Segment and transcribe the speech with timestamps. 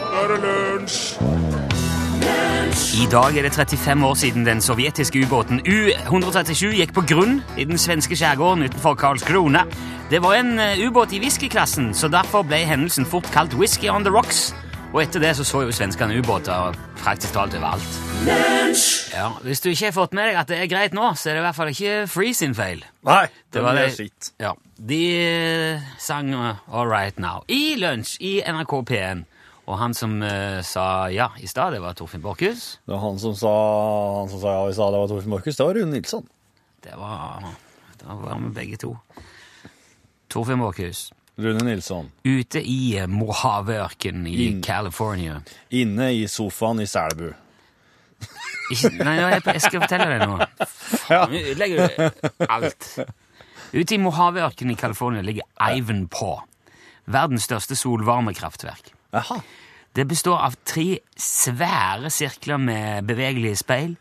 [0.00, 1.00] nå er det lunsj!
[3.00, 7.64] I dag er det 35 år siden den sovjetiske ubåten U-137 gikk på grunn i
[7.66, 9.64] den svenske skjærgården utenfor Karlskrona.
[10.10, 14.04] Det var en eh, ubåt i whiskyklassen, så derfor ble hendelsen fort kalt Whisky on
[14.04, 14.50] the Rocks.
[14.92, 17.98] Og etter det så, så jo svenskene ubåter praktisk talt overalt.
[19.14, 21.38] Ja, Hvis du ikke har fått med deg at det er greit nå, så er
[21.38, 22.82] det i hvert fall ikke Free sin feil.
[23.06, 24.10] Nei, Det var det.
[24.42, 29.24] Ja, De eh, sang uh, All Right Now i lunsj i NRK P1.
[29.68, 32.80] Og han som eh, sa ja i stad, det var Torfinn Borchhus.
[32.86, 33.52] Det var han som sa,
[34.18, 35.58] han som sa ja, i stad, det var Torfinn Borchhus.
[35.58, 36.26] Det var Rune Nilsson.
[36.80, 37.44] Det var
[38.00, 38.94] Da var vi begge to.
[40.32, 41.10] Torfinn Borchhus.
[41.40, 42.10] Rune Nilsson.
[42.24, 45.40] Ute i Mojaveørken i In, California.
[45.70, 47.30] Inne i sofaen i Selbu.
[48.70, 50.46] Ikke, nei, jeg, jeg skal fortelle deg noe.
[51.06, 52.90] Faen, nå ødelegger du alt.
[53.72, 56.44] Ute i Mojaveørken i California ligger Ivanpah.
[57.10, 58.92] Verdens største solvarmekraftverk.
[59.14, 59.40] Jaha.
[59.96, 63.96] Det består av tre svære sirkler med bevegelige speil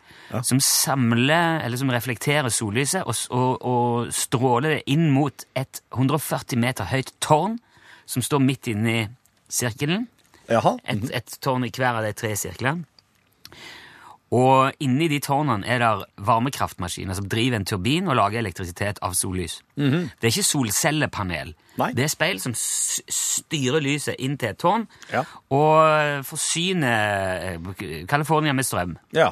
[0.45, 6.61] som samler, eller som reflekterer sollyset og, og, og stråler det inn mot et 140
[6.61, 7.57] meter høyt tårn
[8.09, 9.01] som står midt inne i
[9.49, 10.05] sirkelen.
[10.49, 10.77] Jaha.
[10.85, 12.85] Et, et tårn i hver av de tre sirklene.
[14.31, 15.89] Og inni de tårnene er det
[16.27, 19.55] varmekraftmaskiner som driver en turbin og lager elektrisitet av sollys.
[19.75, 21.55] Det er ikke solcellepanel.
[21.81, 21.87] Nei.
[21.97, 25.23] Det er speil som styrer lyset inn til et tårn Ja.
[25.49, 28.97] og forsyner eh, California med strøm.
[29.17, 29.31] Ja.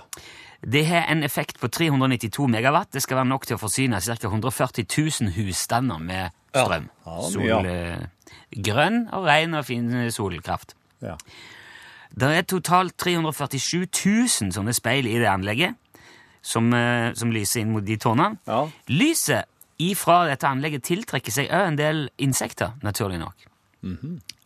[0.65, 2.89] Det har en effekt på 392 megawatt.
[2.93, 4.17] Det skal være nok til å forsyne ca.
[4.27, 4.87] 140
[5.21, 6.89] 000 husstander med strøm.
[7.05, 8.07] Ja, Sol, eh,
[8.65, 10.73] grønn og ren og fin solkraft.
[11.05, 11.15] ja.
[12.15, 13.87] Det er totalt 347
[14.41, 15.75] 000 sånne speil i det anlegget
[16.41, 18.37] som, eh, som lyser inn mot de tårnene.
[18.47, 18.63] Ja.
[18.87, 19.45] Lyset
[19.83, 23.47] ifra dette anlegget tiltrekker seg òg en del insekter, naturlig nok.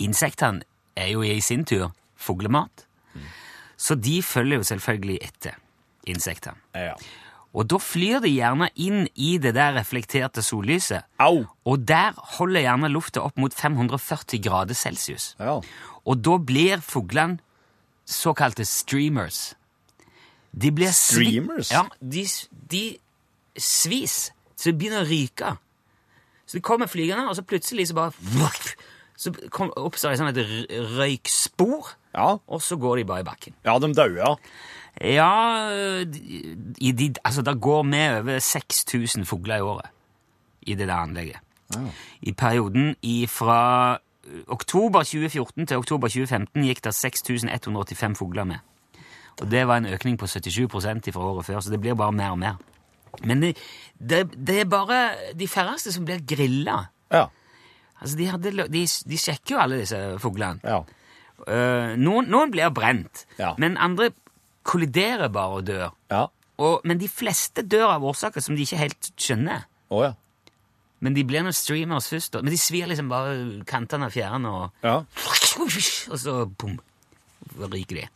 [0.04, 0.66] Insektene
[0.98, 2.86] er jo i sin tur fuglemat,
[3.78, 5.60] så de følger jo selvfølgelig etter
[6.08, 6.58] insektene.
[6.76, 6.96] ja.
[7.52, 11.42] Og da flyr de gjerne inn i det der reflekterte sollyset, Au!
[11.68, 15.34] og der holder gjerne lufta opp mot 540 grader celsius.
[15.38, 15.58] Ja.
[16.08, 17.40] Og da blir fuglene
[18.12, 19.54] såkalte streamers.
[20.52, 21.70] De blir Streamers?
[21.72, 22.26] Ja, de,
[22.72, 22.98] de
[23.58, 25.54] svis, så det begynner å ryke.
[26.46, 28.12] Så de kommer flygende, og så plutselig så bare
[29.22, 32.38] Så kom, oppstår det sånn et røykspor, Ja.
[32.48, 33.54] og så går de bare i bakken.
[33.64, 34.18] Ja, de dauer.
[34.18, 34.36] ja.
[35.00, 35.70] Ja,
[36.82, 39.88] i de, altså det går med over 6000 fugler i året
[40.68, 41.40] i det der anlegget.
[42.22, 42.96] I perioden
[43.32, 43.98] fra
[44.48, 48.60] oktober 2014 til oktober 2015 gikk det 6185 fugler med.
[49.42, 52.36] Og det var en økning på 77% fra året før, så det blir bare mer
[52.36, 52.60] og mer.
[53.26, 53.56] Men det,
[54.00, 55.00] det, det er bare
[55.36, 56.84] de færreste som blir grilla.
[57.12, 57.26] Ja.
[58.02, 60.62] Altså, de, hadde, de, de sjekker jo alle disse fuglene.
[60.64, 60.82] Ja.
[61.42, 63.56] Uh, noen, noen blir brent, Ja.
[63.58, 64.12] men andre
[64.64, 65.90] kolliderer bare og dør.
[66.14, 66.28] Ja.
[66.62, 69.64] Og, men de fleste dør av årsaker som de ikke helt skjønner.
[69.90, 70.14] Oh, ja.
[71.02, 72.32] Men de blir noen streamers først.
[72.34, 72.42] da.
[72.42, 74.98] Men de svir liksom bare kantene av fjærene, og, Ja.
[75.02, 76.80] og så bom,
[77.58, 78.08] ryker de.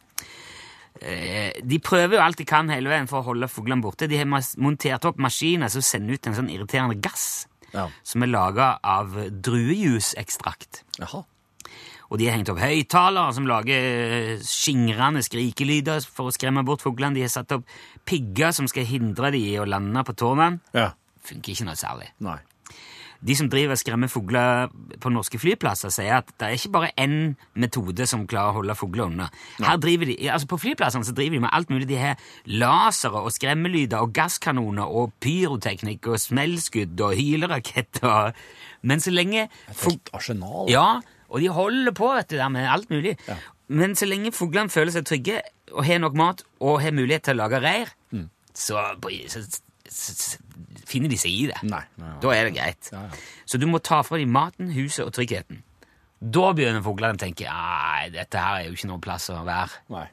[1.02, 4.08] Eh, De prøver jo alt de kan hele veien for å holde fuglene borte.
[4.08, 4.26] De har
[4.58, 7.90] montert opp maskiner som sender ut en sånn irriterende gass Ja.
[8.04, 10.84] som er laga av druejusekstrakt.
[12.12, 17.16] Og de har hengt opp høyttalere som lager skingrende skrikelyder for å skremme bort fuglene.
[17.16, 17.66] De har satt opp
[18.06, 20.60] pigger som skal hindre de i å lande på tårnene.
[20.74, 20.92] Ja.
[21.26, 22.12] Funker ikke noe særlig.
[22.22, 22.38] Nei.
[23.26, 24.68] De som driver og skremmer fugler
[25.02, 27.16] på norske flyplasser, sier at det er ikke bare én
[27.58, 29.30] metode som klarer å holde fugler unna.
[29.64, 31.88] Her driver de, altså På flyplassene så driver de med alt mulig.
[31.90, 38.38] De har lasere og skremmelyder og gasskanoner og pyroteknikk og smellskudd og hyleraketter.
[38.86, 40.70] Men så lenge Et arsenal.
[40.70, 43.18] ja, og de holder på vet du, der med alt mulig.
[43.68, 45.42] Men så lenge fuglene føler seg trygge
[45.74, 48.28] og har nok mat og har mulighet til å lage reir, mm.
[48.54, 48.84] så,
[49.34, 49.42] så,
[49.90, 50.45] så
[50.90, 51.62] finner de seg i det.
[51.64, 51.84] Nei.
[51.98, 52.18] nei, nei.
[52.24, 52.92] Da er det greit.
[52.94, 53.24] Ja, ja.
[53.46, 55.64] Så du må ta fra dem maten, huset og tryggheten.
[56.20, 59.82] Da begynner fuglene å tenke nei, dette her er jo ikke noe plass å være.
[59.94, 60.08] Nei.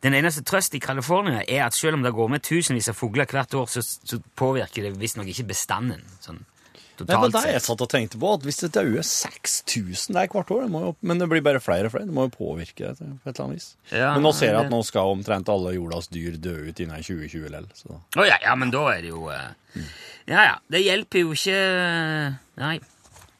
[0.00, 3.28] Den eneste trøst i California er at selv om det går med tusenvis av fugler
[3.28, 6.04] hvert år, så, så påvirker det visstnok ikke bestanden.
[6.24, 6.40] sånn
[7.08, 10.52] Det var det jeg satt og tenkte på, at hvis det dauer 6000 der hvert
[10.54, 12.98] år, det jo, men det blir bare flere og flere, det må jo påvirke det
[12.98, 13.68] på et eller annet vis.
[13.92, 17.02] Ja, men nå ser jeg at nå skal omtrent alle jordas dyr dø ut innen
[17.04, 17.66] 2020 likevel.
[17.88, 17.98] da.
[18.26, 19.50] Ja, ja, men da er det jo eh,
[20.30, 21.60] Ja ja, det hjelper jo ikke
[22.60, 22.78] Nei.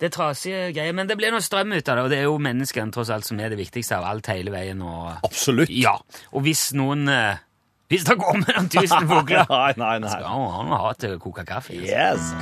[0.00, 0.94] Det er trasige greier.
[0.96, 3.26] Men det blir noe strøm ut av det, og det er jo menneskene tross alt
[3.28, 4.80] som er det viktigste av alt hele veien.
[4.80, 5.68] Og, Absolutt.
[5.68, 5.92] ja,
[6.32, 7.42] og hvis noen eh,
[7.90, 10.10] Hvis det går mellom tusen fugler Nei, nei, nei.
[10.12, 11.74] skal han ha til å koke kaffe.
[11.74, 12.40] altså.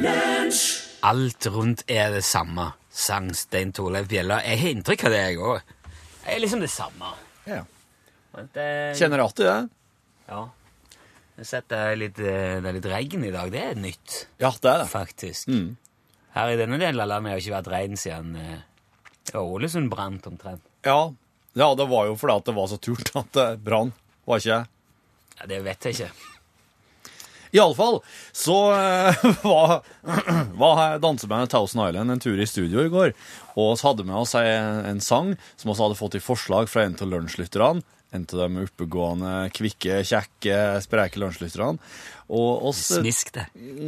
[0.00, 0.88] Yes.
[1.08, 4.40] alt rundt er det samme, sang Stein Torleif Bjella.
[4.44, 5.74] Jeg har inntrykk av det, jeg òg.
[6.24, 7.12] Det er liksom det samme.
[7.48, 7.62] Ja.
[8.54, 9.58] Det, Kjenner du i det?
[10.28, 10.46] ja.
[11.38, 13.50] Jeg har sett det er litt, eh, det er litt regn i dag.
[13.54, 14.88] Det er nytt, Ja, det er det.
[14.90, 15.46] faktisk.
[15.46, 15.76] Mm.
[16.38, 20.62] Her i denne delen av landet har ikke vært regn siden eh, Ålesund brant omtrent.
[20.86, 21.10] Ja.
[21.58, 23.90] ja, det var jo fordi at det var så turt at det brann,
[24.28, 24.74] var ikke det?
[25.40, 26.34] Ja, Det vet jeg ikke.
[27.56, 27.98] Iallfall
[28.36, 29.82] så eh, var,
[30.62, 33.14] var dansebandet Thousand Island en tur i studio i går.
[33.58, 36.70] Og så hadde vi med oss en, en sang som vi hadde fått i forslag
[36.70, 37.82] fra en av lunsjlytterne.
[38.16, 41.76] En av de oppegående, kvikke, kjekke, spreke lunsjlytterne.
[42.28, 43.46] Og oss Smisk det.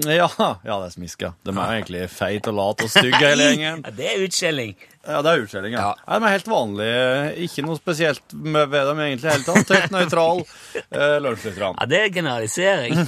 [0.08, 1.31] Ja, ja, det er smisk, ja.
[1.44, 3.82] De er jo egentlig feit og lat og stygge, hele gjengen.
[3.84, 4.75] Ja, det er utskjelling.
[5.00, 5.82] Ja, det er utskjelling, ja.
[5.87, 5.93] Ja.
[6.05, 6.19] ja.
[6.20, 7.05] De er helt vanlige.
[7.46, 9.72] Ikke noe spesielt med ved dem egentlig i hele tatt.
[9.76, 10.43] Helt nøytral
[11.00, 11.72] eh, lunsjlytterne.
[11.81, 13.00] Ja, det er generalisering.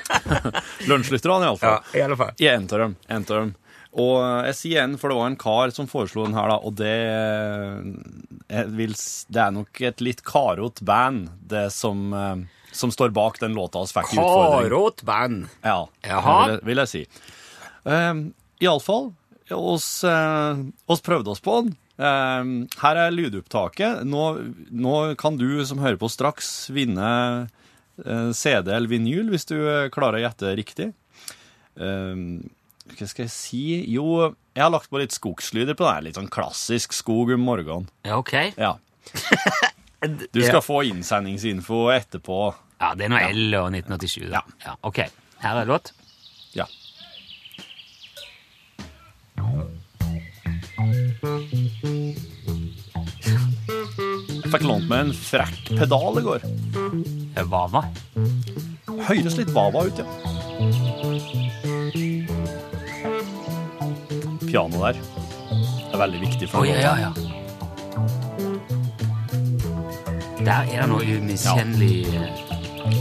[0.90, 1.80] Lunsjlytterne, iallfall.
[1.96, 2.36] i alle fall.
[2.40, 2.96] I en av dem.
[3.08, 3.54] En av dem.
[3.98, 6.76] Og jeg sier igjen, for det var en kar som foreslo den her, da, og
[6.78, 6.94] det
[8.70, 8.94] vil,
[9.26, 12.36] Det er nok et litt karot band, det som, eh,
[12.72, 14.68] som står bak den låta vi fikk i utfordring.
[14.70, 15.48] Karot band.
[15.62, 16.36] Ja, Jaha.
[16.46, 17.06] vil vil jeg si.
[17.82, 19.12] Um, Iallfall,
[19.50, 20.54] oss, uh,
[20.86, 21.74] oss prøvde oss på den.
[21.98, 24.04] Um, her er lydopptaket.
[24.06, 24.22] Nå,
[24.70, 27.10] nå kan du som hører på straks vinne
[28.06, 29.56] uh, CD eller vinyl hvis du
[29.90, 30.92] klarer å gjette riktig.
[31.74, 32.50] Um,
[32.98, 33.62] hva skal jeg si?
[33.94, 34.06] Jo,
[34.56, 36.06] jeg har lagt på litt skogslyder på den.
[36.08, 37.88] Litt sånn klassisk skog om morgenen.
[38.06, 38.34] Ja, ok.
[38.56, 38.76] Ja.
[40.32, 42.36] Du skal få innsendingsinfo etterpå.
[42.80, 44.30] Ja, det er noe L og 1987.
[44.32, 44.40] Da.
[44.64, 44.72] Ja.
[44.88, 45.02] Ok,
[45.42, 45.90] her er låt.
[46.56, 46.64] Ja.
[54.40, 56.46] Jeg fikk lånt meg en frekk pedal i går.
[57.50, 57.84] Vava.
[59.10, 61.49] Høres litt vava ut, ja.
[64.50, 64.92] Piano der.
[64.92, 67.10] Det er veldig viktig for oh, ja, ja, ja.
[70.40, 72.06] Der er det noe umiskjennelig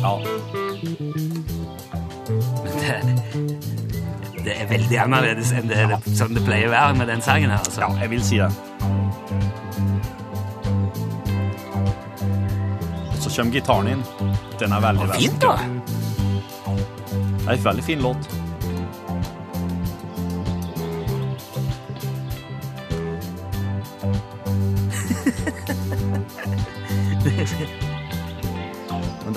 [0.03, 0.13] Ja.
[2.63, 2.95] Men det,
[4.43, 7.53] det er veldig annerledes enn det, det, sånn det pleier å være med den sangen
[7.53, 7.63] her.
[7.63, 7.81] Altså.
[7.81, 8.51] ja, jeg vil si det.
[13.19, 14.03] Så kommer gitaren inn.
[14.59, 15.55] Den er veldig, veldig Fint, da.
[17.39, 18.29] Det er en veldig fin låt.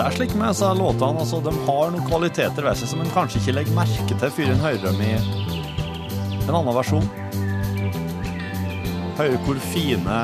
[0.03, 3.11] Det er slik med disse låtene, altså, de har noen kvaliteter ved seg som en
[3.15, 7.07] kanskje ikke legger merke til før en hører dem i en annen versjon.
[9.21, 10.17] Hører hvor fine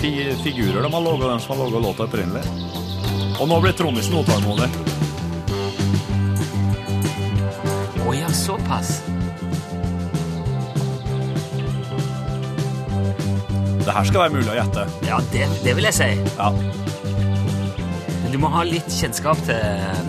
[0.00, 2.46] fi figurer de har laga, de som har laga låta opprinnelig.
[3.36, 4.70] Og nå blir trommisen utålmodig.
[8.06, 9.02] Å ja, såpass.
[13.84, 14.88] Det her skal være mulig å gjette.
[15.12, 16.10] Ja, det, det vil jeg si.
[16.38, 16.48] Ja.
[18.36, 19.56] Du må ha litt kjennskap til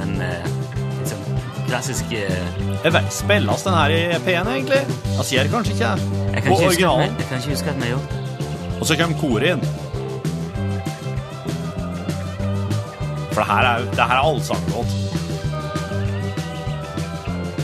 [0.01, 1.37] den liksom, litt sånn
[1.69, 4.79] klassiske Jeg vet, Spilles den her i P1, egentlig?
[5.13, 6.09] Jeg sier kanskje ikke det.
[6.33, 8.11] Jeg kan ikke huske at jeg kan ikke huske at vi har gjort
[8.81, 9.63] Og så kommer koret inn.
[13.31, 14.91] For det her er, det her er allsanglåt.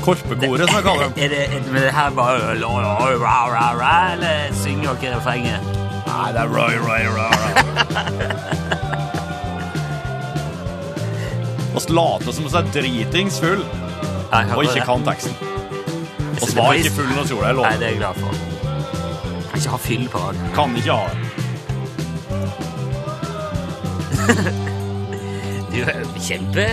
[0.07, 1.13] Korpekoret, som jeg kaller dem.
[1.27, 2.95] Er det, er det, men det her bare la, la,
[3.27, 5.71] ra, ra, ra, Eller synger dere refrenget?
[6.07, 8.51] Nei, det er Roy, Roy, Roy, Roy.
[11.83, 13.63] Og later som vi er dritings full,
[14.33, 15.35] og ikke kan teksten.
[16.41, 17.55] Og var ikke full når vi gjorde det.
[17.59, 18.31] Nei, det er jeg glad for.
[19.49, 20.39] Kan ikke ha fyll på det.
[20.55, 21.17] Kan ikke ha det.
[25.73, 26.65] Du er kjempe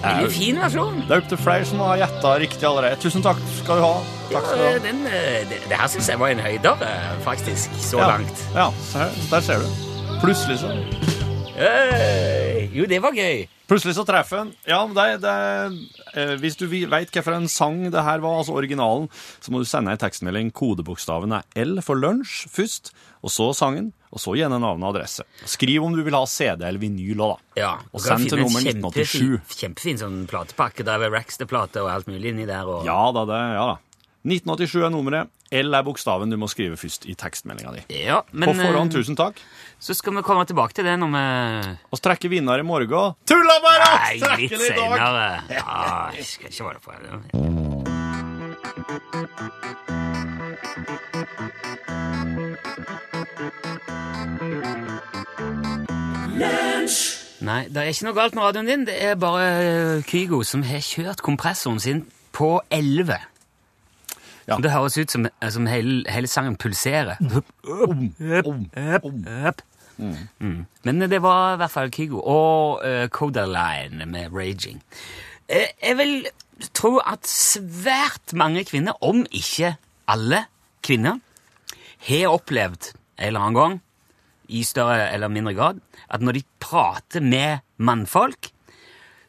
[0.00, 1.02] Veldig fin versjon.
[1.04, 2.96] det er opp til flere som har gjetta riktig allerede.
[3.02, 3.90] Tusen takk skal du ha.
[4.30, 4.70] Takk skal du ha.
[4.86, 6.86] Den, eh, det, det her syns jeg var en høyder,
[7.26, 8.40] faktisk, så Ja, langt.
[8.56, 8.70] ja
[9.30, 9.89] der ser du.
[10.20, 10.68] Plutselig så
[11.56, 13.46] Hey, jo, det var gøy.
[13.68, 15.32] Plutselig så treffer en Ja, det, det,
[16.12, 19.08] eh, hvis du veit hvilken sang det her var, altså originalen,
[19.40, 20.52] så må du sende en tekstmelding.
[20.52, 22.92] Kodebokstaven er L for lunsj først,
[23.24, 25.24] og så sangen, og så gjerne navn og adresse.
[25.48, 27.60] Skriv om du vil ha CD eller vinyl òg, da.
[27.62, 29.56] Ja, Og send til nummer 1987.
[29.56, 30.84] Kjempefin sånn platepakke.
[30.84, 32.68] Der er Rackster-plate og alt mulig inni der.
[32.68, 32.84] Og...
[32.88, 33.76] Ja da, det, ja da.
[34.28, 35.32] 1987 er nummeret.
[35.50, 37.80] L er bokstaven du må skrive først i tekstmeldinga di.
[38.04, 39.40] Ja, men På forhånd, eh, tusen takk.
[39.82, 43.16] så skal vi komme tilbake til det når vi Og trekker vinner i morgen.
[43.26, 43.90] Tulla bare!
[43.98, 45.42] Nei, litt seinere.
[45.50, 48.20] Ja, jeg skal ikke være på det.
[57.40, 58.82] Nei, det er ikke noe galt med radioen din.
[58.88, 62.02] Det er bare Kygo som har kjørt kompressoren sin
[62.36, 63.16] på 11.
[64.50, 64.58] Ja.
[64.58, 67.20] Det høres ut som, som hele, hele sangen pulserer.
[67.22, 68.12] Mm.
[68.44, 68.66] om.
[70.40, 70.66] Mm.
[70.82, 74.80] Men det var i hvert fall Kygo og uh, Codaline med 'Raging'.
[75.48, 76.26] Eh, jeg vil
[76.74, 79.74] tro at svært mange kvinner, om ikke
[80.08, 80.44] alle
[80.82, 81.20] kvinner,
[82.08, 83.80] har opplevd en eller annen gang,
[84.50, 85.80] i større eller mindre grad,
[86.10, 88.50] at når de prater med mannfolk,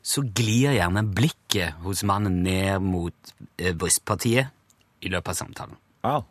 [0.01, 3.13] så glir gjerne blikket hos mannen ned mot
[3.59, 4.49] eh, brystpartiet
[5.01, 5.79] i løpet av samtalen.
[6.05, 6.23] Wow.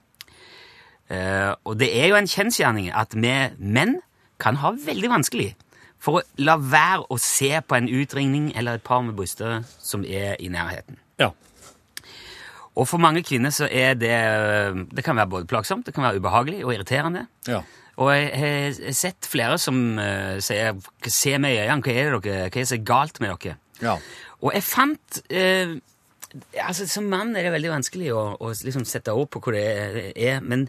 [1.11, 3.99] Eh, og det er jo en kjensgjerning at vi menn
[4.41, 5.53] kan ha veldig vanskelig
[6.01, 10.05] for å la være å se på en utringning eller et par med bryster som
[10.07, 11.01] er i nærheten.
[11.21, 11.33] ja.
[12.79, 16.17] Og for mange kvinner så er det Det kan være både plagsomt, det kan være
[16.23, 17.27] ubehagelig og irriterende.
[17.49, 17.61] Ja.
[18.01, 22.23] Og jeg har sett flere som uh, sier 'Se meg i øynene, hva er det
[22.25, 23.99] dere, hva er det som er galt med dere?' Ja.
[24.41, 25.77] Og jeg fant eh,
[26.63, 29.65] altså Som mann er det veldig vanskelig å, å liksom sette ord på hvor det
[30.15, 30.69] er, men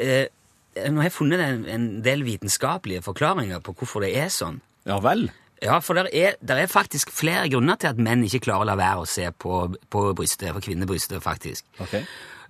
[0.00, 0.26] eh,
[0.74, 4.60] nå har jeg funnet en, en del vitenskapelige forklaringer på hvorfor det er sånn.
[4.88, 5.28] Ja vel.
[5.62, 8.76] Ja, for det er, er faktisk flere grunner til at menn ikke klarer å la
[8.80, 9.60] være å se på,
[9.92, 11.64] på brystet, på kvinnebrystet, faktisk.
[11.80, 11.94] Ok.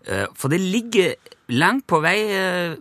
[0.08, 1.14] Eh, For det ligger
[1.52, 2.74] langt på vei eh,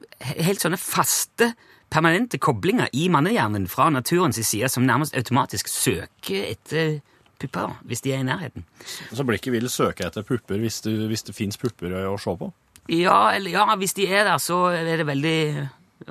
[0.47, 1.53] helt sånne faste,
[1.93, 6.95] permanente koblinger i mannehjernen fra naturens side som nærmest automatisk søker etter
[7.43, 8.65] pupper hvis de er i nærheten.
[9.11, 12.51] Så blikket vil søke etter pupper hvis, du, hvis det fins pupper å se på?
[12.91, 15.37] Ja, eller ja, hvis de er der, så er det veldig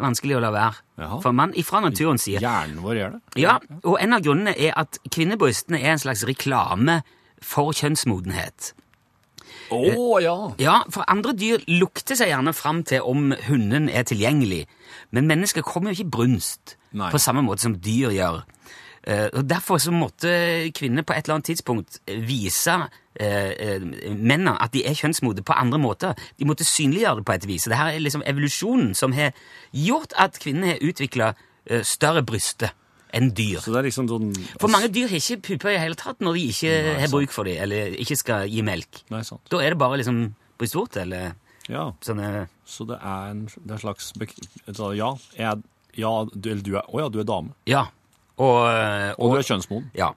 [0.00, 0.84] vanskelig å la være.
[1.02, 1.18] Jaha.
[1.24, 2.40] For mann ifra naturens side.
[2.40, 3.24] Hjernen vår gjør det?
[3.42, 7.02] Ja, og en av grunnene er at kvinnebrystene er en slags reklame
[7.42, 8.72] for kjønnsmodenhet.
[9.72, 10.36] Å ja!
[10.60, 14.66] Ja, for andre dyr lukter seg gjerne fram til om hunden er tilgjengelig,
[15.16, 17.08] men mennesker kommer jo ikke brunst Nei.
[17.12, 18.42] på samme måte som dyr gjør.
[19.04, 20.30] Eh, og Derfor så måtte
[20.76, 22.76] kvinner på et eller annet tidspunkt vise
[23.18, 26.18] eh, eh, mennene at de er kjønnsmodne på andre måter.
[26.38, 27.66] De måtte synliggjøre det på et vis.
[27.70, 29.32] Det her er liksom evolusjonen som har
[29.74, 31.32] gjort at kvinnene har utvikla
[31.86, 32.72] større bryster
[33.14, 33.60] enn dyr.
[33.62, 36.44] Så det liksom sånn For mange dyr har ikke pupper i hele tatt når de
[36.50, 39.02] ikke Nei, har bruk for dem, eller ikke skal gi melk.
[39.12, 39.20] Nei.
[39.52, 40.22] Da er det bare liksom
[40.58, 41.34] brystvorte eller
[41.70, 41.92] Ja.
[42.02, 44.12] sånne Så det er en, det er en slags
[44.96, 45.62] Ja, jeg,
[45.94, 47.54] ja du, eller du er Å ja, du er dame.
[47.66, 47.86] Ja.
[48.36, 49.90] Og, Og, og, du er kjønnsmoden.
[49.94, 50.08] ja.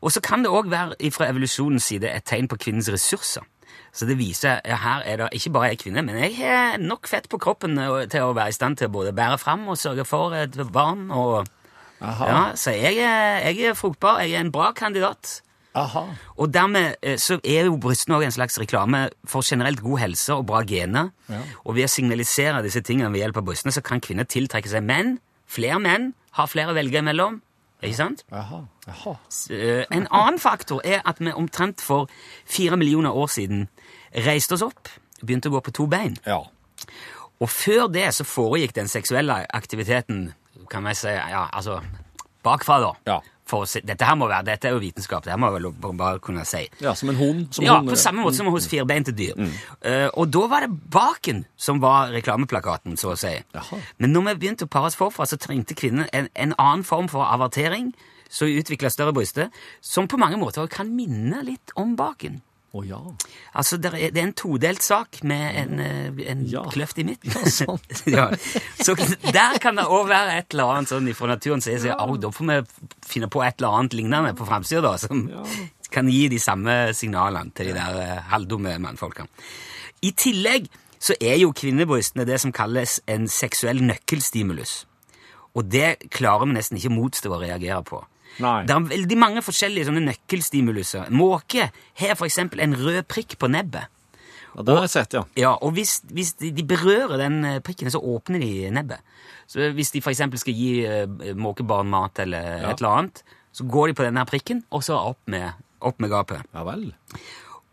[0.00, 3.46] og så kan det òg være fra evolusjonens side et tegn på kvinnens ressurser.
[3.92, 7.08] Så det viser ja, her er det ikke bare jeg kvinne, men jeg har nok
[7.08, 9.80] fett på kroppen eh, til å være i stand til å både bære fram og
[9.80, 11.10] sørge for et barn.
[11.12, 11.48] Og,
[12.00, 14.22] ja, så jeg er, jeg er fruktbar.
[14.24, 15.42] Jeg er en bra kandidat.
[15.76, 16.06] Aha.
[16.40, 20.34] Og dermed eh, så er jo brystene òg en slags reklame for generelt god helse
[20.40, 21.12] og bra gener.
[21.64, 24.84] Og ved å signalisere disse tingene ved hjelp av brystene, så kan kvinner tiltrekke seg
[24.88, 25.18] menn.
[25.48, 27.42] Flere menn har flere å velge imellom.
[27.82, 28.24] Ikke sant?
[28.32, 28.60] Aha.
[28.88, 29.14] Aha.
[29.50, 32.08] Eh, En annen faktor er at vi omtrent for
[32.46, 33.68] fire millioner år siden
[34.14, 34.88] reiste oss opp,
[35.26, 36.16] begynte å gå på to bein.
[36.26, 36.38] Ja.
[37.40, 40.32] Og før det så foregikk den seksuelle aktiviteten,
[40.70, 41.80] kan vi si, ja, altså,
[42.44, 42.92] bakfra da.
[43.06, 43.20] Ja.
[43.52, 46.44] For dette her må være, dette er jo vitenskap, det her må jeg bare- kunne
[46.46, 46.68] si.
[46.80, 47.52] ja, som en hund.
[47.52, 49.34] Som Ja, hund, på samme måte som hos firbeinte dyr.
[49.82, 53.34] Eh, og da var det baken som var reklameplakaten, så å si.
[53.52, 53.80] Jaha.
[53.98, 57.08] Men når vi begynte å pare oss forfra, så trengte kvinnen en, en annen form
[57.08, 57.92] for avertering,
[58.30, 59.50] så utvikla større bryster,
[59.82, 62.40] som på mange måter kan minne litt om baken.
[62.72, 62.98] Å ja.
[63.52, 66.62] Altså, Det er en todelt sak med en, eh, en Ja.
[66.72, 67.30] kløft i midten.
[67.36, 68.02] Ja, sant.
[68.06, 68.30] ja.
[68.80, 68.94] Så
[69.32, 72.30] der kan det òg være et eller annet sånn fra naturen som sier at da
[72.32, 72.60] får vi
[73.06, 75.26] finne på et eller annet lignende på framsida, da, som
[75.92, 79.28] kan gi de samme signalene til de der eh, halvdumme mannfolkene.
[80.02, 80.70] I tillegg
[81.02, 84.86] så er jo kvinnebrystene det som kalles en seksuell nøkkelstimulus.
[85.54, 88.00] Og det klarer vi nesten ikke motstå å reagere på.
[88.40, 88.62] Nei.
[88.66, 91.10] Det er veldig mange forskjellige sånne nøkkelstimuluser.
[91.12, 91.70] Måke
[92.00, 93.88] har eksempel en rød prikk på nebbet.
[94.54, 94.62] ja.
[94.62, 95.22] Det har jeg sett, ja.
[95.36, 99.00] Ja, og hvis, hvis de, de berører den eh, prikken, så åpner de nebbet.
[99.46, 102.70] Så hvis de eksempel skal gi uh, måkebarn mat eller Ja.
[102.70, 103.22] et eller annet,
[103.52, 106.40] så går de på denne prikken, og så opp med, opp med gapet.
[106.54, 106.92] Ja vel.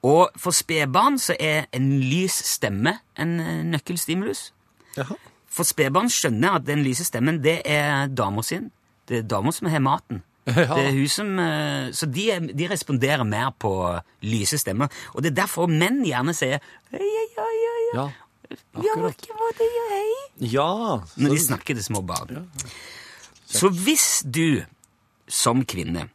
[0.03, 4.51] Og for spedbarn så er en lys stemme en eh, nøkkelstimulus.
[4.97, 5.15] Jaha.
[5.49, 8.71] For spedbarn skjønner at den lyse stemmen, det er dama sin.
[9.09, 10.21] Det er dama som har maten.
[10.49, 10.75] Ja.
[10.75, 12.25] Det er hun som, eh, så de,
[12.57, 13.73] de responderer mer på
[14.25, 14.89] lyse stemmer.
[15.13, 16.59] Og det er derfor menn gjerne sier
[16.93, 17.87] «Hei, oi, oi, oi, hei.
[17.99, 18.09] Ja.
[18.49, 19.27] Ja, Akkurat.
[19.29, 19.65] var det,
[21.21, 22.47] Når de snakker til små barn.
[23.45, 24.63] Så hvis du
[25.29, 26.07] som kvinne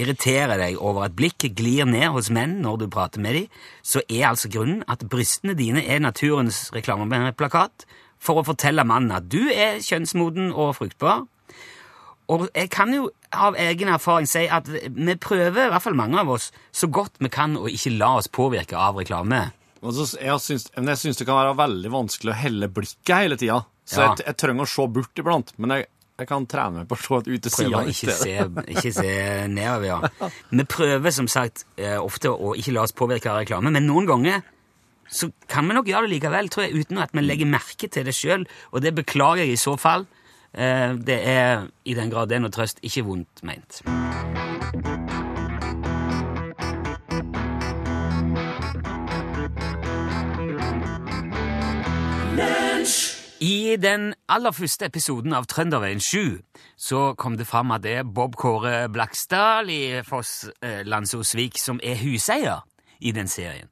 [0.00, 3.48] irriterer deg over at blikket glir ned hos menn når du prater med dem,
[3.82, 7.86] så er altså grunnen at brystene dine er naturens reklameplakat
[8.20, 11.26] for å fortelle mannen at du er kjønnsmoden og fruktbar.
[12.30, 16.20] Og jeg kan jo av egen erfaring si at vi prøver, i hvert fall mange
[16.20, 19.48] av oss, så godt vi kan å ikke la oss påvirke av reklame.
[19.80, 23.62] Jeg syns, men jeg syns det kan være veldig vanskelig å helle blikket hele tida.
[23.88, 24.10] Så Ja.
[24.12, 25.50] jeg, jeg trenger å se bort iblant.
[25.58, 25.86] Men jeg,
[26.20, 28.34] jeg kan trene meg på å se ut til sida ikke se,
[28.76, 29.14] ikke se
[29.56, 30.30] nedover, ja.
[30.52, 34.06] Vi prøver som sagt eh, ofte å ikke la oss påvirke av reklame, men noen
[34.10, 34.44] ganger
[35.10, 38.04] så kan vi nok gjøre det likevel, tror jeg, uten at vi legger merke til
[38.06, 40.04] det sjøl, og det beklager jeg i så fall.
[40.54, 43.82] Eh, Det er, i den grad det er noe trøst, ikke vondt meint.
[53.40, 56.42] I den aller første episoden av Trønderveien 7
[56.76, 61.80] så kom det fram at det er Bob Kåre Blaksdal i Foss eh, Landsosvik som
[61.82, 62.60] er huseier
[63.00, 63.70] i den serien.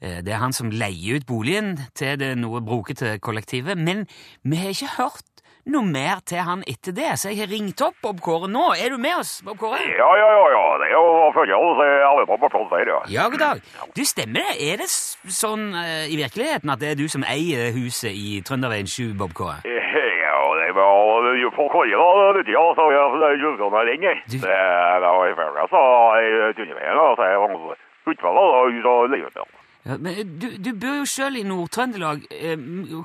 [0.00, 4.06] Eh, det er han som leier ut boligen til det noe brokete kollektivet, men
[4.46, 5.29] vi har ikke hørt
[5.66, 8.70] noe mer til han etter det, så jeg har ringt opp Bob Kåre nå.
[8.80, 9.80] Er du med oss, Bob Kåre?
[9.84, 10.62] Ja, ja, ja, ja.
[10.80, 11.04] Det er jo
[11.36, 12.38] følgende eh, alle på
[12.72, 13.00] her, ja.
[13.12, 13.60] Ja, god dag.
[13.94, 14.56] Du, stemmer det?
[14.70, 18.88] Er det sånn uh, i virkeligheten at det er du som eier huset i Trønderveien
[18.88, 19.60] 7, Bob Kåre?
[19.68, 19.78] Eh,
[20.30, 24.12] Ja, det var jo folk jo da, ja, så jeg gjør meg lenge.
[24.30, 24.58] Du- Det
[25.04, 25.80] var i ferdig, så
[26.20, 27.76] jeg tunner meg, da, så jeg var
[28.10, 29.96] utvalg, da, ut og leie ut, ja.
[29.96, 32.26] Men eh, du, du bor jo sjøl i Nord-Trøndelag.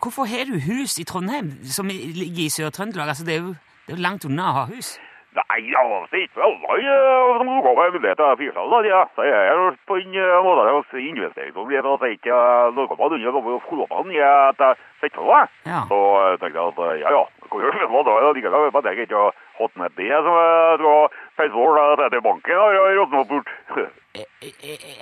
[0.03, 3.13] Hvorfor har du hus i Trondheim, som ligger i Sør-Trøndelag?
[3.15, 3.55] Altså, det er jo
[3.85, 4.95] det er langt unna å ha hus.
[5.35, 9.01] Nei, altså, det ikke alle som går med mulighet til å fyre seg, ja.
[9.17, 12.37] Så jeg er på en eh, måte å investeringsobjekt, jeg ikke
[12.77, 14.21] noe på den, og kolopene i
[14.61, 14.71] det.
[15.03, 17.23] Så jeg tenkte jeg at, eh, ja, ja,
[17.61, 21.79] noe da, liker det, men jeg ikke har hatt med det som jeg tror feilsår
[22.07, 23.49] etter banken har rådnet bort.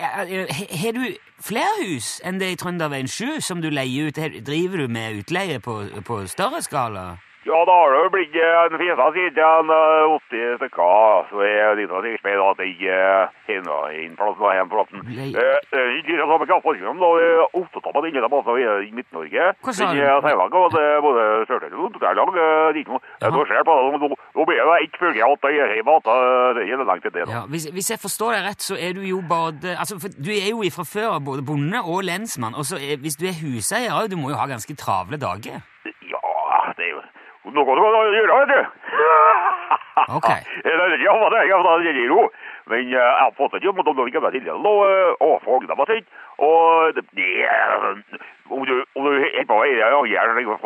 [0.04, 1.06] Har du
[1.42, 4.22] flere hus enn det i Trønderveien 7 som du leier ut?
[4.46, 7.14] Driver du med utleie på, på større skala?
[7.44, 11.92] Ja, da har det blitt eh, en fisa siden eh, 80 stykker, så er litt
[11.92, 13.00] av sikker på at jeg ikke
[13.52, 14.14] inn
[14.64, 15.02] en plassen.
[15.12, 15.90] Eh, eh,
[18.64, 19.50] er i Midt-Norge.
[19.60, 20.00] Hva sa du?
[21.04, 23.02] både Sør-Trøndelag og eh, nå.
[23.04, 23.28] Ja.
[23.28, 23.36] Jeg
[23.68, 26.64] på det, nå- nå blir det ikke følge at jeg er hjemme, at eh, det
[26.64, 27.28] er langt til det.
[27.28, 30.48] Ja, hvis, hvis jeg forstår deg rett, så er du jo både altså, Du er
[30.54, 32.56] jo fra før både bonde og lensmann.
[32.56, 35.60] Og så hvis du er huseier òg, du må jo ha ganske travle dager.
[36.08, 36.24] Ja,
[36.80, 37.04] det er jo
[37.56, 38.62] noe du kan gjøre, vet du.
[40.18, 40.30] Ok.
[40.66, 42.24] ja, det er, det er jo.
[42.66, 45.78] Men eh, jeg har fått et jobb, og da ligger jeg til det, og fagene
[45.78, 46.08] var sint.
[46.38, 47.70] Og det det er
[48.50, 50.58] Om du er på vei, ja, gjerne det Jeg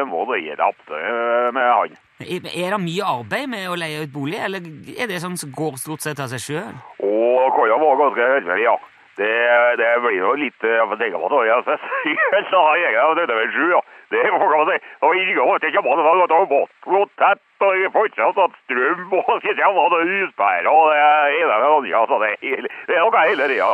[0.00, 2.00] å må du gjøre det eh, med han.
[2.24, 4.64] Er, det mye arbeid med å leie ut bolig, eller
[4.96, 6.74] er det sånn som går stort sett av seg sjøl?
[7.54, 8.74] kan jo være ganske heldig, ja.
[9.18, 9.30] Det,
[9.78, 10.86] det blir jo litt Jeg
[11.30, 12.48] det, jeg synes.
[12.50, 13.80] Så har jeg av dette ved sju, ja.
[14.14, 14.78] Det får man si.
[15.06, 19.04] Og i gang til ikke man har gått og tett, og jeg ikke hatt strøm,
[19.18, 22.18] og ikke jeg hadde huspære, og det ene og andre, altså.
[22.24, 23.70] Det, er- det er noe hele tida.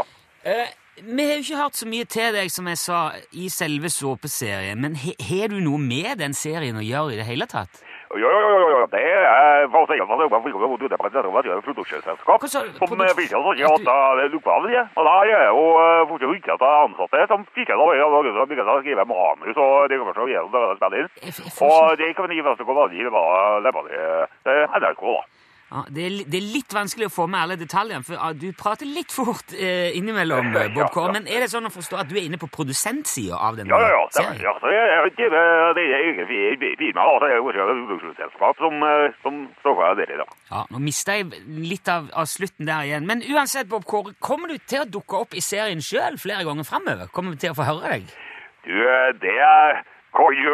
[0.54, 3.00] Eh, vi har jo ikke hørt så mye til deg, som jeg sa,
[3.32, 4.80] i selve såpeserien.
[4.84, 7.80] Men har du noe med den serien å gjøre i det hele tatt?
[8.10, 10.42] Ja, jo, jo, jo, det er for å si at man er for å
[10.90, 11.14] det på et
[11.62, 14.82] produksjonsselskap som Produks- vil ikke ha hatt lokale, ja.
[14.98, 16.32] Og der er jo eh, fortsatt
[16.66, 17.78] er ansatte som fikk av
[18.50, 21.12] begynte å skrive manus og det kommer til å gjøre det spille inn.
[21.70, 22.68] Og det kan vi gi og fremst i
[24.42, 25.22] det er NRK da.
[25.70, 28.48] Ja, det, er, det er litt vanskelig å få med alle detaljene, for ah, du
[28.58, 31.12] prater litt fort eh, innimellom, eh, Bob Ja, Kåre.
[31.14, 33.78] Men er det sånn å forstå at du er inne på produsentsida av den Ja,
[33.86, 34.40] ja, serien?
[34.42, 35.28] ja det er det
[35.78, 40.26] det er egen fi- Det er et produksjonsselskap som, eh, som står for dere, da.
[40.50, 43.06] Ja, Nå mista jeg litt av, av slutten der igjen.
[43.06, 46.64] Men uansett, Bob Kåre, kommer du til å dukke opp i serien sjøl flere ganger
[46.66, 47.06] framover?
[47.14, 48.10] Kommer vi til å få høre deg?
[48.66, 50.52] Du, eh, det er- kan jo,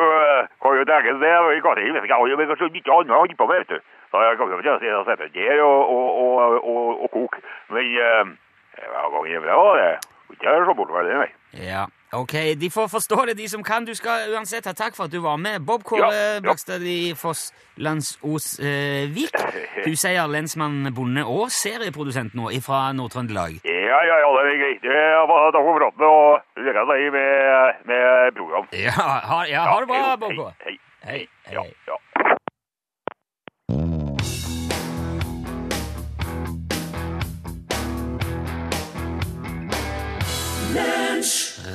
[0.60, 1.00] kan jo det.
[1.08, 3.80] Jeg jeg har jo kanskje mye annet å holde på med, vet du.
[4.10, 7.40] Så jeg kan jo ikke si at jeg der og, og, og, og, og kok.
[7.70, 8.36] Men eh,
[8.76, 9.98] hver gang jeg er bra, det er
[10.32, 11.30] ikke så bortvendig, nei.
[11.66, 12.34] Ja, ok.
[12.60, 13.84] De får forstå det, de som kan.
[13.84, 15.64] Du skal uansett ha takk for at du var med.
[15.66, 16.40] Bob Kåre Ja, ja.
[16.44, 19.32] Blakstad i Foss Landsosvik.
[19.76, 19.90] Du.
[19.92, 23.60] Huseier, lensmann, bonde og serieprodusent nå fra Nord-Trøndelag.
[23.64, 24.88] Ja, ja, ja, det er greit.
[24.90, 28.66] Er takk for praten og lykke til med, med program.
[28.72, 28.96] Ja,
[29.30, 30.56] ha, ja, ha det bra, Bob Kåre.
[30.64, 31.22] Hei, hei.
[31.46, 32.00] Hei, hei,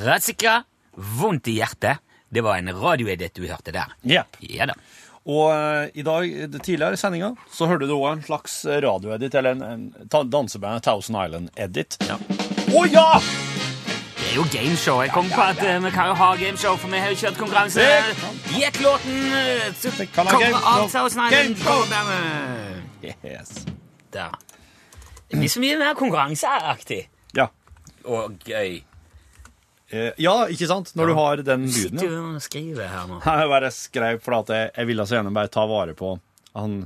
[0.02, 0.12] Ja, ja.
[0.12, 0.56] Ratzika,
[1.20, 2.02] vondt i hjertet.
[2.32, 3.92] Det var en radioedit du hørte der.
[4.08, 4.36] Yep.
[4.50, 4.74] Ja da.
[5.22, 6.24] Og eh, i dag,
[6.64, 11.18] tidligere i sendinga så hørte du òg en slags radioedit, eller en, en dansebandet Thousand
[11.22, 11.98] Island-edit.
[12.08, 12.16] Ja.
[12.72, 13.06] Å ja!
[14.18, 15.02] Det er jo gameshow.
[15.04, 17.38] Jeg kom på at eh, vi kan jo ha gameshow, for vi har jo kjørt
[17.38, 17.84] konkurranse.
[18.56, 21.60] Gjett låten eh, som kommer av Thousand Island
[23.02, 23.66] Yes.
[24.14, 24.34] Der.
[25.28, 27.04] Det blir så mye mer konkurranseaktig
[27.36, 27.46] Ja.
[28.04, 28.82] og gøy.
[29.92, 30.94] Eh, ja, ikke sant?
[30.96, 32.00] Når du har den lyden.
[32.00, 33.20] Sitter du og skriver her nå?
[33.26, 36.14] Jeg bare skrev for at jeg, jeg ville så gjerne bare ta vare på
[36.56, 36.78] han,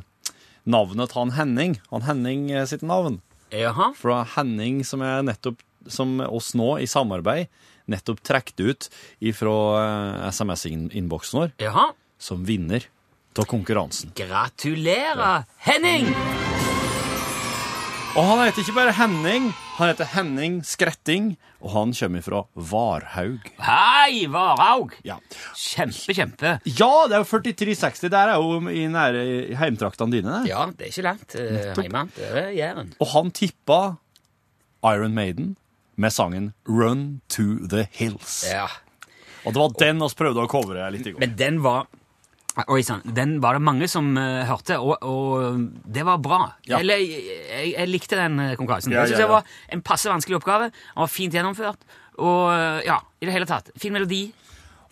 [0.66, 1.78] navnet til han Henning.
[1.92, 3.20] Han Henning eh, sitt navn.
[3.54, 3.92] Jaha.
[3.94, 7.46] Fra Henning som er nettopp som oss nå i samarbeid
[7.86, 8.88] nettopp trukket ut
[9.22, 9.54] ifra
[10.34, 11.92] SMS-innboksen vår Jaha.
[12.18, 12.88] som vinner
[13.38, 14.10] av konkurransen.
[14.16, 16.10] Gratulerer, Henning!
[18.16, 22.38] Og han heter ikke bare Henning, han heter Henning Skretting, og han kommer fra
[22.70, 23.50] Varhaug.
[23.60, 24.94] Hei, Varhaug!
[25.04, 25.18] Ja.
[25.52, 26.54] Kjempe, kjempe.
[26.64, 28.08] ja, det er jo 4360.
[28.14, 29.26] Der er jo i nære
[29.60, 30.32] heimtraktene dine.
[30.32, 30.48] Der.
[30.48, 32.06] Ja, det er ikke langt uh, hjemme.
[32.16, 32.94] Det er Jæren.
[33.04, 33.80] Og han tippa
[34.94, 35.52] Iron Maiden
[36.00, 38.46] med sangen Run to the Hills.
[38.48, 38.64] Ja.
[39.44, 41.20] Og det var den vi prøvde å covre litt i går.
[41.20, 41.84] Men den var
[42.64, 43.02] Oi sann.
[43.04, 46.40] Den var det mange som uh, hørte, og, og det var bra.
[46.64, 46.78] Ja.
[46.80, 48.94] Eller, jeg, jeg likte den eh, konkurransen.
[48.94, 50.70] Ja, jeg synes ja, det var en passe vanskelig oppgave.
[50.72, 51.84] Den var fint gjennomført.
[52.16, 53.68] Og eh, ja, i det hele tatt.
[53.76, 54.30] Fin melodi.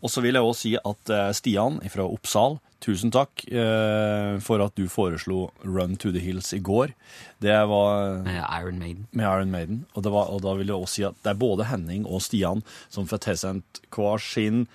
[0.05, 4.61] Og så vil jeg også si at uh, Stian fra Oppsal, tusen takk uh, for
[4.61, 6.93] at du foreslo Run to the Hills i går.
[7.41, 9.07] Det var med Iron Maiden.
[9.17, 9.87] med Iron Maiden.
[9.95, 12.21] Og, det var, og da vil jeg også si at det er både Henning og
[12.21, 12.61] Stian
[12.93, 14.67] som får tilsendt hver sin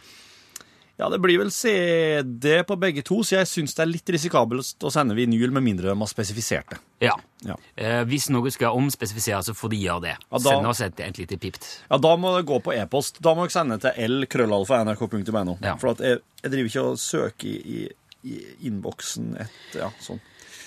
[1.00, 4.84] Ja, det blir vel CD på begge to, så jeg syns det er litt risikabelt
[4.84, 6.80] å sende vinyl med mindre de har spesifisert det.
[7.08, 7.14] Ja.
[7.48, 7.56] Ja.
[7.80, 10.16] Eh, hvis noe skal omspesifiseres, så får de gjøre det.
[10.28, 11.70] Ja, da- Send oss et, et lite pipt.
[11.88, 13.22] Ja, Da må det gå på e-post.
[13.24, 15.58] Da må dere sende til l-krøllalfa.nrk.no.
[15.64, 15.78] Ja.
[15.80, 17.88] For at jeg, jeg driver ikke og søker i, i,
[18.36, 20.20] i innboksen etter ja, sånn.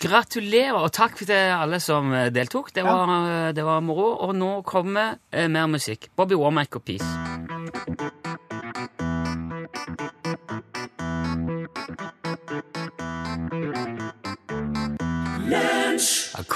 [0.03, 2.73] Gratulerer, og takk til alle som eh, deltok.
[2.75, 4.09] Det var, eh, det var moro.
[4.27, 6.09] Og nå kommer eh, mer musikk.
[6.19, 7.07] Bobby Warmack og Peace.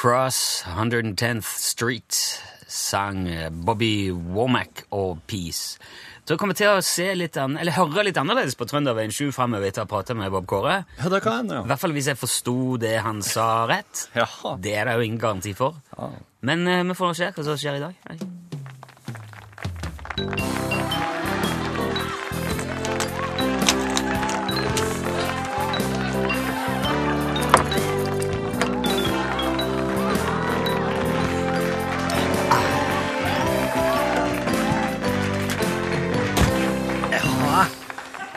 [0.07, 2.15] Across 110th Street
[2.67, 5.83] sang eh, Bobby Womack og Peace.
[6.23, 9.67] Så kommer til å se litt an eller høre litt annerledes på Trønderveien 7 framover
[9.67, 10.87] etter å ha pratet med Bob Kåre.
[11.01, 11.67] Ja, det kan ja.
[11.67, 14.07] I hvert fall hvis jeg forsto det han sa rett.
[14.21, 14.55] Jaha.
[14.63, 15.75] Det er det jo ingen garanti for.
[15.97, 16.13] Ja.
[16.47, 17.95] Men uh, vi får nå se hva som skjer i dag.
[18.07, 18.17] Hei.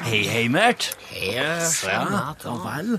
[0.09, 0.95] Hei, hei, Mert.
[1.11, 2.95] Hei, Ja, ja vel.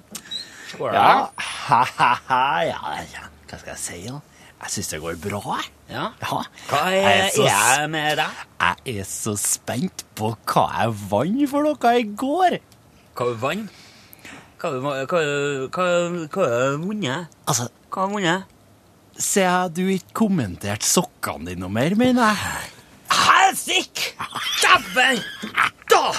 [0.78, 3.24] Ja, ha-ha-ha, ja, ja.
[3.50, 4.20] Hva skal jeg si, da?
[4.60, 5.70] Jeg syns det går bra, jeg.
[5.90, 6.04] Ja.
[6.22, 6.38] Ja.
[6.70, 8.44] Hva Jeg er, er så er med deg?
[8.62, 12.58] Jeg er så spent på hva jeg vant for noe i går.
[13.18, 13.82] Hva er vant?
[14.60, 14.80] Hva har du
[16.84, 17.26] vunnet?
[17.48, 18.56] Altså, Hva har du vunnet?
[19.20, 22.70] siden du ikke kommenterte sokkene dine noe mer, mener jeg.
[23.10, 24.14] Helsike!
[24.62, 25.24] Dæven!
[25.90, 26.12] Da!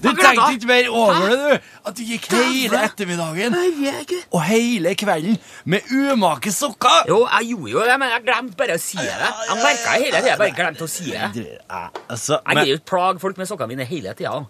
[0.00, 1.72] Du tenkte ikke mer over det, du?
[1.90, 3.56] At du gikk hele ettermiddagen
[4.32, 5.36] og hele kvelden
[5.68, 7.04] med umake sokker.
[7.10, 9.10] Jo, jeg gjorde jo det, men jeg glemte bare å si det.
[9.12, 11.20] Jeg merka hele tida, jeg bare glemte å si det.
[11.36, 11.58] Jeg-
[12.08, 14.46] Altså, Jeg gir jo plag folk med sokkene mine hele tida.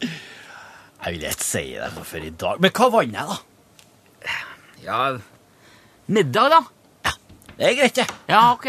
[0.00, 2.60] jeg vil ikke si det for i dag.
[2.60, 3.36] Men hva vant jeg, da?
[4.86, 5.18] Ja
[6.06, 6.60] Middag, da?
[7.56, 8.06] Det er greit, det.
[8.28, 8.66] Ja, ok.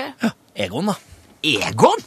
[0.56, 0.94] Egon, da.
[1.44, 2.00] Egon?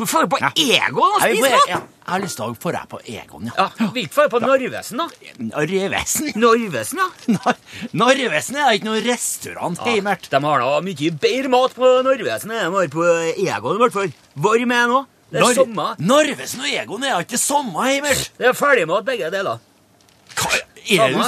[0.00, 2.86] Skal vi få på Egon og spise ja, jeg har lyst til å få deg
[2.88, 3.66] på Egon, ja.
[3.76, 5.34] Ja, Vi ikke få på Narvesen, da?
[5.50, 6.30] Narvesen?
[6.40, 7.08] Narvesen, ja.
[7.36, 7.58] Nar
[7.92, 10.00] Narvesen er ikke noen restaurant, ja.
[10.02, 10.30] Mert.
[10.32, 13.06] De har da mye bedre mat på Narvesen enn de har på
[13.44, 14.16] Egon, i hvert fall.
[14.48, 15.04] Varm er nå.
[15.30, 16.00] Det er sommer.
[16.00, 18.30] Narvesen og Egon er ikke samme, Heimert.
[18.40, 19.60] Det er ferdigmat, begge deler.
[20.40, 21.20] Hva er det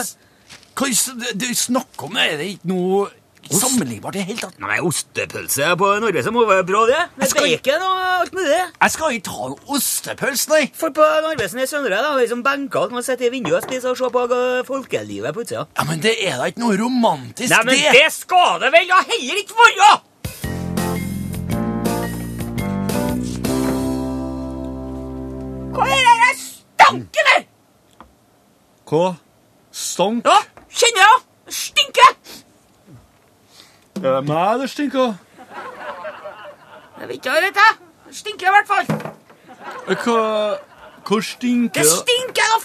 [0.89, 2.17] er det du snakker om?
[2.17, 3.11] Er det ikke noe
[3.59, 4.59] sammenlignbart i det hele tatt?
[4.62, 7.01] Nei, ostepølse på Narvesen må være bra, det.
[7.17, 8.61] Med skal- bacon og alt med det.
[8.83, 10.62] Jeg skal ikke ha noe ostepølse, nei.
[10.75, 13.91] For på Narvesen i Søndre da, vi liksom benker kan sitter i vinduet og spise
[13.91, 14.27] og se på
[14.69, 15.67] folkelivet på utsida.
[15.79, 17.57] Ja, Men det er da ikke noe romantisk, det.
[17.57, 17.93] Nei, men det.
[18.01, 19.93] det skal det vel da heller ikke være!
[25.73, 27.45] Hva er det der stanken der?
[28.93, 29.05] Hva?
[29.73, 30.27] Stank?
[30.29, 31.23] Ja, kjenner jeg.
[34.03, 35.15] Det Er meg det stinker?
[36.99, 37.77] Jeg vet ikke hva det jeg.
[38.09, 38.88] Det stinker i hvert fall.
[39.87, 40.17] Hva,
[41.07, 42.65] hva stinker Det stinker av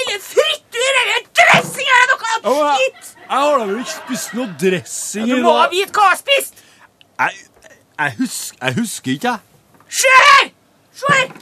[0.00, 4.48] eller frityr eller dressing eller noe men jeg, jeg har da vel ikke spist noe
[4.62, 5.70] dressing Du må dag.
[5.74, 6.64] vite hva jeg har spist.
[7.18, 7.36] Jeg,
[7.98, 9.38] jeg, husker, jeg husker ikke, jeg.
[10.00, 10.50] Se her!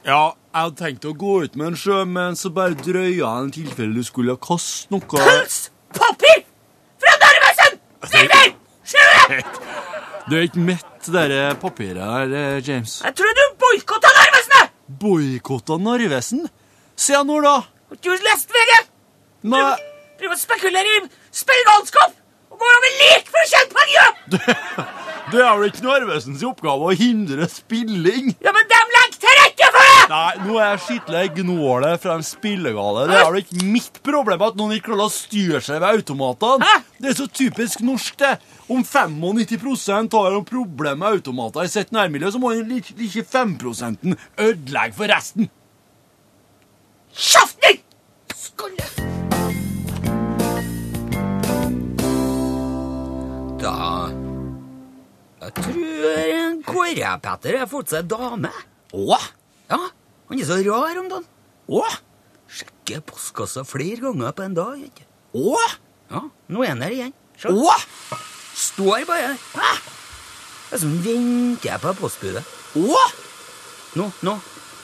[0.04, 3.48] Ja, jeg hadde tenkt å gå ut med en sjø, men så bare drøya jeg
[3.52, 5.58] i tilfelle du skulle kaste noe Pøls!
[5.94, 6.42] Papir!
[7.00, 7.78] Fra Narvesen!
[8.10, 8.65] Silver!
[10.26, 12.98] Det er ikke mett, det papiret her, eh, James.
[13.04, 14.70] Jeg tror du boikotta Narvesen!
[15.02, 16.46] Boikotta Narvesen?
[16.98, 17.60] Se nå, da!
[17.90, 18.72] Har du lest VG?
[19.46, 19.62] Nei,
[20.16, 22.14] Driver og spekulerer i spillgalskap
[22.56, 24.14] og går vi lik for å tjene penger!
[25.32, 28.30] det er vel ikke Narvesens oppgave å hindre spilling?
[28.44, 30.06] Ja, men de legger til rette for det!
[30.12, 33.06] Nei, nå er jeg skikkelig gnåle fra de spillegale.
[33.10, 36.70] Det er vel ikke mitt problem at noen ikke klarer å styre seg ved automatene.
[36.96, 38.32] Det er så typisk norsk, det.
[38.72, 43.58] Om 95 har noen problemer med automater i sitt nærmiljø, så må den like 5
[44.40, 45.50] ødelegge for resten.
[47.16, 47.45] Kjeften
[56.96, 58.50] tror Kåre-Petter har fått seg dame.
[58.96, 59.18] Å?
[59.68, 59.78] Ja,
[60.28, 61.26] han er så rar om dagen.
[61.68, 61.82] Å?
[62.48, 64.80] Sjekker postkassa flere ganger på en dag.
[64.80, 65.04] ikke?
[65.34, 65.56] Å?
[66.10, 67.14] Ja, nå er han her igjen.
[67.36, 67.48] Se.
[67.50, 67.76] Å?
[68.56, 69.40] Står bare her.
[69.54, 69.72] Hæ?
[70.66, 72.44] Det er som venter på postbudet.
[72.76, 73.02] Å?
[73.96, 74.36] Nå, nå.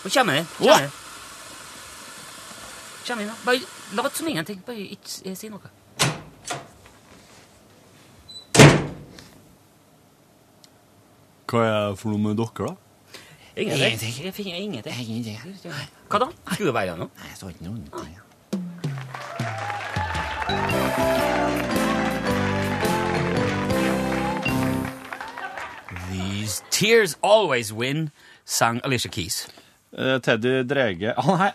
[0.02, 0.44] Nå kommer.
[0.58, 0.66] Hva?
[0.66, 0.98] Kommer den.
[3.06, 3.38] Kommer da.
[3.44, 3.60] Bare
[3.98, 4.60] lat som ingenting.
[4.66, 5.70] Bare ikke si noe.
[11.52, 12.72] Hva er det for noe med dere, da?
[13.60, 14.24] Ingenting.
[14.24, 15.36] Jeg finner ingenting.
[16.08, 16.28] Hva da?
[16.54, 17.12] Skulle det være noe?
[17.12, 17.76] Nei, det var ikke noe.
[26.08, 28.08] These tears always win,
[28.48, 29.44] sang Alicia Keys.
[29.92, 31.52] Eh, Teddy Drege Han he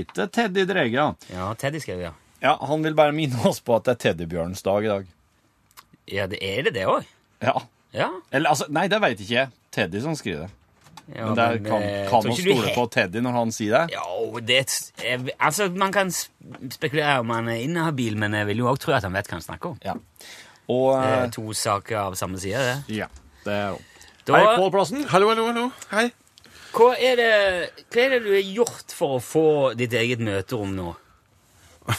[0.00, 1.12] heter Teddy Drege, ja.
[1.28, 2.16] Ja, Teddy skrev ja.
[2.40, 2.56] ja.
[2.64, 5.16] Han vil bare minne oss på at det er teddybjørnens dag i dag.
[6.08, 7.04] Ja, det er det det òg?
[7.44, 7.60] Ja.
[7.96, 8.10] Ja.
[8.32, 9.52] Eller altså, nei, det veit ikke jeg.
[9.76, 10.52] Teddy som skriver det.
[11.16, 13.76] ja Men det er, kan, eh, kan man stole he- på Teddy når han sier
[13.78, 13.96] det?
[13.96, 14.58] Ja, det
[15.06, 18.92] er, Altså, man kan spekulere om han er inhabil, men jeg vil jo òg tro
[18.96, 19.78] at han vet hva han snakker om.
[19.84, 19.94] Ja.
[20.68, 22.96] Og Det eh, er to saker av samme side, det.
[23.00, 23.06] Ja,
[23.44, 23.80] det er jo
[24.26, 25.04] Da, Hei, Pål Plassen.
[25.12, 25.66] Hallo, hallo, hallo.
[25.92, 26.08] Hei.
[26.74, 27.28] hva, er det,
[27.94, 29.44] hva er det du har gjort for å få
[29.78, 30.96] ditt eget møterom nå?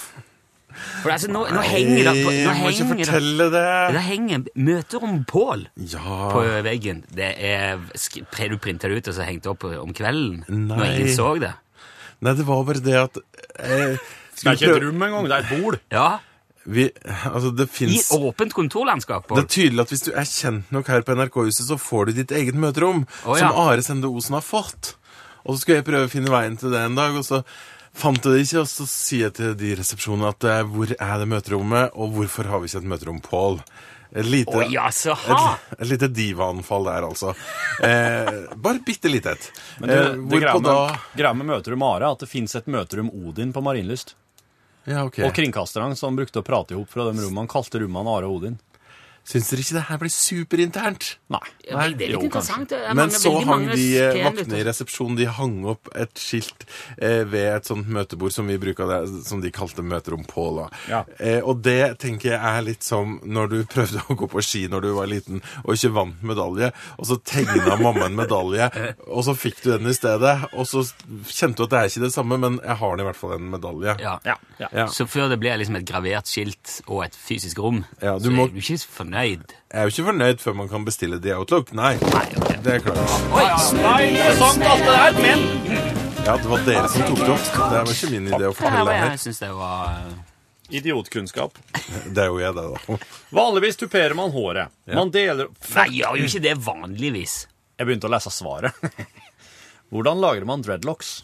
[1.03, 3.63] For altså, nå, nå henger det på, nå Jeg må ikke henger det, fortelle det.
[3.95, 6.29] det henger møterom Pål Ja.
[6.33, 7.03] på veggen.
[7.13, 10.77] Det er sk- pre- Du printa det ut og så hengte opp om kvelden når
[10.77, 10.93] Nei.
[10.95, 11.53] ingen så det.
[12.21, 13.17] Nei, det var bare det at
[13.59, 15.79] eh, Det er ikke et rom engang, det er et bol.
[15.91, 16.19] Ja,
[16.67, 16.89] vi,
[17.31, 19.23] Altså, det I fins åpent kontorlandskap.
[19.23, 19.39] Det Pål.
[19.43, 22.31] er tydelig at hvis du er kjent nok her på NRK-huset, så får du ditt
[22.35, 23.47] eget møterom, Å, ja.
[23.47, 24.95] som Are Sende Osen har fått.
[25.45, 27.43] Og så skulle jeg prøve å finne veien til det en dag, og så
[27.97, 30.93] fant jeg det ikke, og så sier jeg til de i resepsjonen at eh, hvor
[30.93, 33.61] er det møterommet, og hvorfor har vi ikke et møterom, Pål?
[34.17, 37.33] Et lite, oh, ja, så et, et lite divaanfall der, altså.
[37.83, 39.49] Eh, bare bitte lite et.
[39.81, 42.55] Men du, Eh, det greia med, da greia med møterom Are er at det fins
[42.55, 44.15] et møterom Odin på Marienlyst.
[44.87, 45.19] Ja, ok.
[45.27, 48.39] Og kringkasterne som brukte å prate i hop fra de rommene, kalte rommene Are og
[48.39, 48.55] Odin.
[49.27, 51.07] Syns dere ikke det her blir superinternt?
[51.33, 51.39] Nei.
[51.67, 52.69] Ja, det er jo, litt interessant.
[52.71, 55.89] Det er Men mange- så hang mange de eh, vaktene i resepsjonen De hang opp
[55.99, 56.63] et skilt
[56.97, 60.45] eh, ved et sånt møtebord som vi bruker det, som de kalte møterom på.
[60.61, 60.67] da.
[60.87, 61.01] Ja.
[61.19, 64.63] Eh, og det tenker jeg er litt som når du prøvde å gå på ski
[64.71, 68.69] når du var liten og ikke vant medalje, og så tegna mamma en medalje,
[69.11, 70.85] og så fikk du den i stedet, og så
[71.27, 73.35] kjente du at det er ikke det samme, men jeg har den i hvert fall
[73.35, 73.97] en medalje.
[73.99, 74.15] Ja.
[74.23, 74.87] Ja.
[74.87, 78.31] Så før det blir liksom et gravert skilt og et fysisk rom, Ja, du så
[78.31, 79.16] må- er du ikke fornøyd.
[79.17, 81.71] Jeg er jo ikke fornøyd før man kan bestille The Outlook.
[81.77, 81.95] Nei,
[82.63, 83.15] det er klart.
[83.33, 83.45] Oi,
[83.81, 85.45] Nei, interessant alt det der, men
[86.27, 87.47] Ja, det var dere som tok det opp.
[87.55, 90.17] Det var ikke min idé å fortelle det her jeg synes det var eh,
[90.77, 91.57] Idiotkunnskap.
[92.13, 92.97] Det er jo jeg, det, da.
[93.37, 94.73] Vanligvis tuperer man håret.
[94.91, 97.35] Man deler Nei, jeg gjør jo ikke det vanligvis.
[97.79, 98.75] Jeg begynte å lese svaret.
[99.93, 101.21] Hvordan lager man dreadlocks?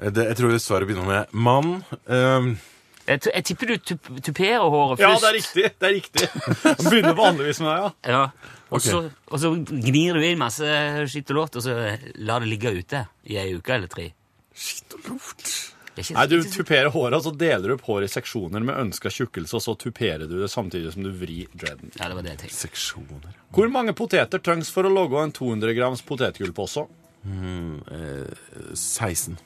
[0.00, 1.72] Det, jeg tror svaret begynner med mann.
[2.10, 2.54] ehm,
[3.10, 5.64] Jeg, t- jeg tipper du tup tuperer håret Ja, det er riktig.
[5.82, 6.28] det er riktig.
[6.68, 7.90] Man begynner vanligvis med det, ja.
[8.14, 8.22] Ja.
[8.70, 8.92] Og, okay.
[8.92, 9.00] så,
[9.34, 10.62] og så gnir du inn masse
[11.10, 11.74] skitt og lort, og så
[12.22, 14.04] lar det ligge ute i ei uke eller tre.
[14.54, 15.50] Skitt og lort.
[16.14, 19.58] Nei, Du tuperer håret, og så deler du opp håret i seksjoner med ønska tjukkelse,
[19.58, 21.90] og så tuperer du det samtidig som du vrir dreaden.
[21.98, 22.56] Ja, det var det jeg tenkte.
[22.60, 23.34] Seksjoner.
[23.58, 26.86] Hvor mange poteter trengs for å logge en 200 grams potetgullpose?
[28.78, 29.36] 16.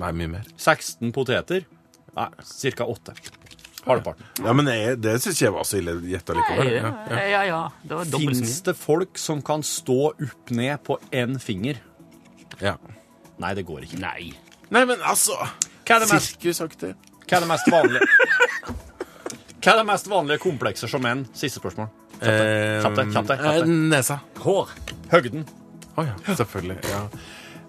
[0.00, 0.48] Nei, mye mer.
[0.58, 1.68] 16 poteter?
[2.16, 2.28] Nei,
[2.76, 2.84] ca.
[2.86, 3.14] åtte.
[3.84, 4.24] Halvparten.
[4.40, 6.70] Ja, men jeg, Det syns jeg var så ille gjetta likevel.
[6.70, 7.58] det, Ja, ja, ja, ja.
[7.82, 8.64] Det var dobbelt så Fins mye.
[8.70, 11.82] det folk som kan stå opp ned på én finger?
[12.60, 12.76] ja.
[13.42, 13.98] Nei, det går ikke.
[13.98, 14.28] Nei.
[14.70, 16.92] Nei, men altså Hva er det mest, Sirkusaktig.
[17.26, 18.06] hva er det mest vanlige
[19.64, 21.24] Hva er det mest vanlige komplekser som menn?
[21.34, 21.88] Siste spørsmål.
[22.22, 23.72] Eh, Kjapp deg, kjapp deg, kjapp eh.
[23.90, 24.20] Nesa.
[24.44, 24.70] Hår.
[25.10, 25.44] Høgden.
[25.98, 26.78] Å ja, selvfølgelig.
[26.88, 27.02] ja.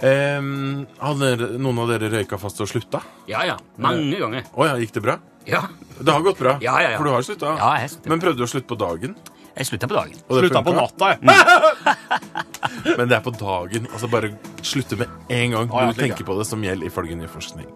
[0.04, 1.30] Ehm, hadde
[1.62, 3.00] noen av dere røyka fast og slutta?
[3.32, 3.56] Ja, ja.
[3.80, 4.44] Mange ganger.
[4.56, 5.16] Å ja, gikk det bra?
[5.48, 5.62] Ja.
[6.02, 6.98] Det har gått bra, Ja, ja, ja.
[6.98, 7.54] for du har slutta.
[7.56, 8.10] Ja, jeg har sluttet.
[8.12, 9.16] Men prøvde du å slutte på dagen?
[9.56, 10.18] Jeg slutta på dagen.
[10.28, 10.82] Og det Slutta på funka?
[10.84, 12.96] natta, jeg.
[13.00, 13.88] Men det er på dagen.
[13.94, 16.92] Altså Bare slutte med en gang Å, ja, når du tenker på det, som gjelder
[16.92, 17.70] ifølge ny forskning.